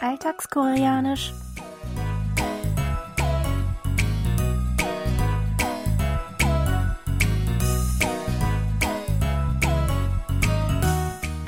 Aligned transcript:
Alltagskoreanisch. 0.00 1.32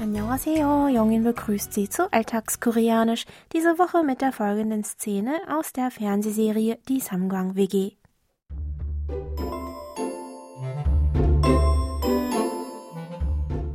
Annyeonghaseyo, 0.01 0.89
Jongin 0.89 1.25
begrüßt 1.25 1.73
Sie 1.73 1.89
zu 1.89 2.13
Alltagskoreanisch, 2.13 3.25
diese 3.53 3.79
Woche 3.79 4.03
mit 4.03 4.21
der 4.21 4.33
folgenden 4.33 4.85
Szene 4.85 5.41
aus 5.49 5.73
der 5.73 5.91
Fernsehserie 5.91 6.79
Die 6.89 7.01
Samgang 7.01 7.55
WG. 7.57 7.97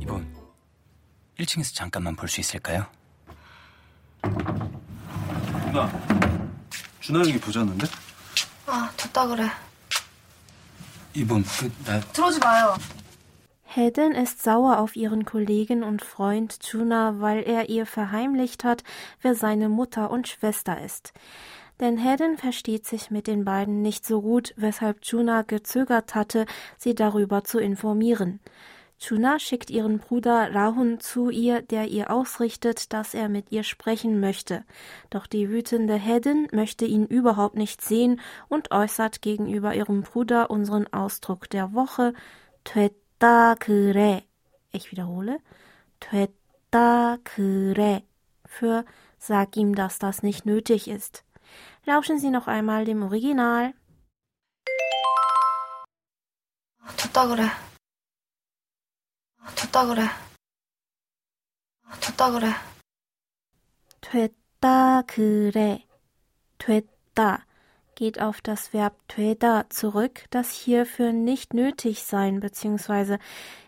이분 0.00 0.26
1층에서 1.38 1.74
잠깐만 1.74 2.16
볼 2.16 2.28
수 2.28 2.40
있을까요? 2.40 2.86
누나, 5.72 5.90
준하 7.00 7.20
형이 7.20 7.38
부자는데? 7.38 7.86
아, 8.66 8.90
됐다 8.96 9.26
그래. 9.26 9.48
이분 11.14 11.42
그나 11.42 12.00
들어오지 12.12 12.38
마요. 12.40 12.76
Hedden 13.64 14.12
ist 14.12 14.42
sauer 14.42 14.78
auf 14.78 14.96
ihren 14.96 15.24
Kollegen 15.24 15.82
und 15.82 16.02
Freund 16.02 16.58
Juna, 16.62 17.20
weil 17.20 17.42
er 17.42 17.68
ihr 17.68 17.86
verheimlicht 17.86 18.64
hat, 18.64 18.82
wer 19.20 19.34
seine 19.34 19.68
Mutter 19.68 20.10
und 20.10 20.26
Schwester 20.26 20.80
ist. 20.82 21.12
Denn 21.78 21.98
Hedden 21.98 22.38
versteht 22.38 22.86
sich 22.86 23.10
mit 23.10 23.26
den 23.26 23.44
beiden 23.44 23.82
nicht 23.82 24.06
so 24.06 24.20
gut, 24.22 24.52
weshalb 24.56 25.04
Juna 25.04 25.42
gezögert 25.42 26.14
hatte, 26.14 26.46
sie 26.76 26.94
darüber 26.94 27.44
zu 27.44 27.58
informieren. 27.58 28.40
Juna 29.02 29.38
schickt 29.38 29.70
ihren 29.70 30.00
Bruder 30.00 30.52
Rahun 30.52 30.98
zu 30.98 31.30
ihr, 31.30 31.62
der 31.62 31.86
ihr 31.86 32.10
ausrichtet, 32.10 32.92
dass 32.92 33.14
er 33.14 33.28
mit 33.28 33.52
ihr 33.52 33.62
sprechen 33.62 34.18
möchte. 34.18 34.64
Doch 35.08 35.26
die 35.28 35.50
wütende 35.50 35.94
Hedden 35.94 36.48
möchte 36.50 36.84
ihn 36.84 37.06
überhaupt 37.06 37.54
nicht 37.54 37.80
sehen 37.80 38.20
und 38.48 38.72
äußert 38.72 39.22
gegenüber 39.22 39.74
ihrem 39.74 40.02
Bruder 40.02 40.50
unseren 40.50 40.92
Ausdruck 40.92 41.48
der 41.48 41.72
Woche 41.74 42.12
됐다 42.64 43.54
그래. 43.54 44.24
Ich 44.72 44.90
wiederhole. 44.90 45.38
됐다 46.00 47.18
그래. 47.22 48.02
Für 48.44 48.84
sag 49.18 49.56
ihm, 49.56 49.76
dass 49.76 50.00
das 50.00 50.24
nicht 50.24 50.44
nötig 50.44 50.88
ist. 50.88 51.24
Lauschen 51.84 52.18
Sie 52.18 52.30
noch 52.30 52.48
einmal 52.48 52.84
dem 52.84 53.02
Original. 53.04 53.74
아, 56.80 56.92
됐다 56.96 57.28
그래. 57.28 57.48
아, 59.72 59.72
됐다 59.72 59.86
그래. 59.86 60.02
아, 61.84 61.98
됐다 62.00 62.30
그래. 62.30 62.48
됐다 64.02 65.02
그래. 65.06 65.86
됐다 66.58 67.46
geht 67.94 68.20
auf 68.20 68.42
das 68.42 68.74
Verb 68.74 68.94
되다 69.08 69.64
zurück, 69.70 70.26
das 70.30 70.52
hier 70.52 70.84
für 70.84 71.12
nicht 71.12 71.54
nötig 71.54 72.02
sein 72.04 72.40
bzw. 72.40 73.16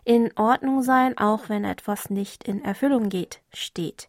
in 0.05 0.31
Ordnung 0.37 0.83
sein, 0.83 1.17
auch 1.17 1.49
wenn 1.49 1.65
etwas 1.65 2.11
nicht 2.11 2.45
in 2.45 2.63
Erfüllung 2.63 3.09
geht, 3.09 3.41
steht. 3.53 4.09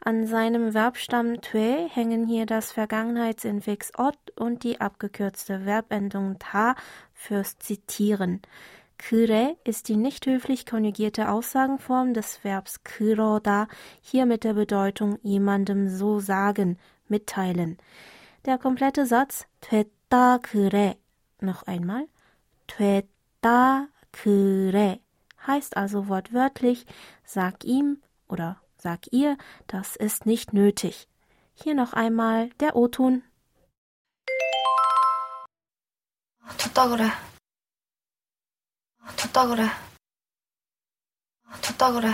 An 0.00 0.26
seinem 0.26 0.72
Verbstamm 0.72 1.40
tue 1.40 1.88
hängen 1.88 2.26
hier 2.26 2.44
das 2.44 2.72
Vergangenheitsinfix 2.72 3.92
ot 3.96 4.18
und 4.36 4.64
die 4.64 4.80
abgekürzte 4.80 5.60
Verbendung 5.60 6.38
ta 6.40 6.74
fürs 7.14 7.58
Zitieren. 7.58 8.42
Kure 8.99 9.57
ist 9.63 9.87
die 9.87 9.95
nicht 9.95 10.25
höflich 10.25 10.65
konjugierte 10.65 11.29
Aussagenform 11.29 12.13
des 12.13 12.43
Verbs 12.43 12.83
kuroda, 12.83 13.67
hier 14.01 14.25
mit 14.25 14.43
der 14.43 14.53
Bedeutung 14.53 15.17
jemandem 15.23 15.89
so 15.89 16.19
sagen, 16.19 16.77
mitteilen. 17.07 17.77
Der 18.45 18.57
komplette 18.57 19.05
Satz 19.05 19.47
tuetta 19.61 20.39
kure 20.39 20.97
noch 21.39 21.63
einmal 21.63 22.07
tuetta 22.67 23.87
kure 24.11 24.99
heißt 25.47 25.77
also 25.77 26.09
wortwörtlich 26.09 26.85
sag 27.23 27.63
ihm 27.63 28.01
oder 28.27 28.61
sag 28.77 29.11
ihr, 29.11 29.37
das 29.67 29.95
ist 29.95 30.25
nicht 30.25 30.53
nötig. 30.53 31.07
Hier 31.53 31.73
noch 31.73 31.93
einmal 31.93 32.49
der 32.59 32.75
O-Ton. 32.75 33.23
tuetta 36.57 36.87
kure 36.87 37.11
됐다 39.29 39.45
그래. 39.45 39.63
아, 41.45 41.61
됐다 41.61 41.91
그래. 41.91 42.09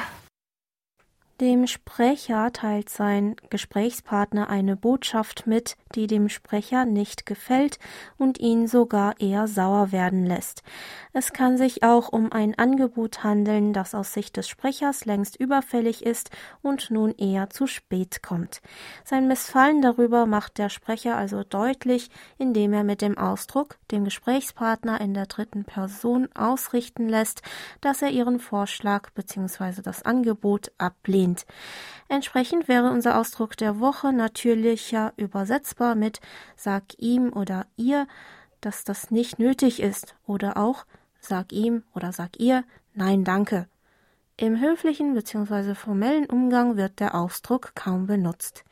Dem 1.41 1.67
Sprecher 1.67 2.53
teilt 2.53 2.87
sein 2.87 3.35
Gesprächspartner 3.49 4.49
eine 4.49 4.77
Botschaft 4.77 5.45
mit, 5.45 5.75
die 5.93 6.07
dem 6.07 6.29
Sprecher 6.29 6.85
nicht 6.85 7.25
gefällt 7.25 7.77
und 8.17 8.39
ihn 8.39 8.69
sogar 8.69 9.19
eher 9.19 9.45
sauer 9.45 9.91
werden 9.91 10.25
lässt. 10.25 10.63
Es 11.11 11.33
kann 11.33 11.57
sich 11.57 11.83
auch 11.83 12.07
um 12.07 12.31
ein 12.31 12.57
Angebot 12.57 13.25
handeln, 13.25 13.73
das 13.73 13.93
aus 13.93 14.13
Sicht 14.13 14.37
des 14.37 14.47
Sprechers 14.47 15.03
längst 15.03 15.35
überfällig 15.35 16.05
ist 16.05 16.29
und 16.61 16.89
nun 16.89 17.13
eher 17.17 17.49
zu 17.49 17.67
spät 17.67 18.23
kommt. 18.23 18.61
Sein 19.03 19.27
Missfallen 19.27 19.81
darüber 19.81 20.27
macht 20.27 20.57
der 20.57 20.69
Sprecher 20.69 21.17
also 21.17 21.43
deutlich, 21.43 22.11
indem 22.37 22.71
er 22.71 22.85
mit 22.85 23.01
dem 23.01 23.17
Ausdruck 23.17 23.77
dem 23.91 24.05
Gesprächspartner 24.05 25.01
in 25.01 25.13
der 25.13 25.25
dritten 25.25 25.65
Person 25.65 26.29
ausrichten 26.33 27.09
lässt, 27.09 27.41
dass 27.81 28.01
er 28.01 28.11
ihren 28.11 28.39
Vorschlag 28.39 29.09
bzw. 29.11 29.81
das 29.81 30.03
Angebot 30.03 30.71
ablehnt 30.77 31.24
ablehnt. 31.24 31.46
Entsprechend 32.08 32.68
wäre 32.68 32.90
unser 32.90 33.18
Ausdruck 33.18 33.56
der 33.56 33.80
Woche 33.80 34.12
natürlicher 34.12 35.12
übersetzbar 35.16 35.94
mit 35.94 36.20
sag 36.56 36.82
ihm 36.98 37.32
oder 37.32 37.66
ihr, 37.76 38.06
dass 38.60 38.84
das 38.84 39.10
nicht 39.10 39.38
nötig 39.38 39.80
ist 39.80 40.14
oder 40.26 40.56
auch 40.56 40.84
sag 41.20 41.52
ihm 41.52 41.84
oder 41.94 42.12
sag 42.12 42.38
ihr 42.38 42.64
nein 42.94 43.24
danke. 43.24 43.68
Im 44.36 44.60
höflichen 44.60 45.14
bzw. 45.14 45.74
formellen 45.74 46.26
Umgang 46.26 46.76
wird 46.76 46.98
der 46.98 47.14
Ausdruck 47.14 47.72
kaum 47.74 48.06
benutzt. 48.06 48.64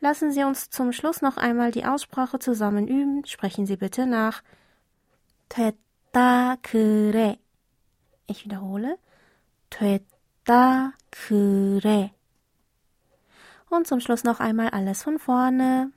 Lassen 0.00 0.30
Sie 0.30 0.44
uns 0.44 0.70
zum 0.70 0.92
Schluss 0.92 1.22
noch 1.22 1.36
einmal 1.36 1.72
die 1.72 1.84
Aussprache 1.84 2.38
zusammen 2.38 2.86
üben. 2.86 3.24
Sprechen 3.26 3.66
Sie 3.66 3.76
bitte 3.76 4.06
nach. 4.06 4.42
됐다 5.48 6.56
그래. 6.62 7.38
Ich 8.28 8.44
wiederhole. 8.44 8.96
됐다 9.70 10.18
그래. 11.09 12.11
Und 13.69 13.87
zum 13.87 13.99
Schluss 13.99 14.23
noch 14.23 14.39
einmal 14.39 14.69
alles 14.69 15.03
von 15.03 15.17
vorne. 15.19 15.91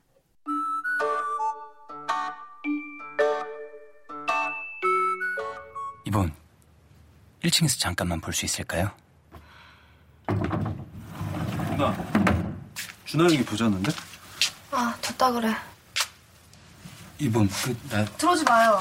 이분 6.05 6.33
1층에서 7.43 7.79
잠깐만 7.81 8.21
볼 8.21 8.33
수 8.33 8.45
있을까요? 8.45 8.91
누나, 11.71 11.95
준하 13.05 13.25
형이 13.27 13.45
부자는데? 13.45 13.93
아, 14.71 14.97
됐다 15.01 15.31
그래. 15.33 15.55
이분 17.19 17.49
그나 17.49 18.05
들어오지 18.05 18.45
마요. 18.45 18.81